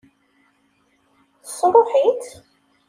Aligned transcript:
Tesṛuḥ-itt? 1.43 2.25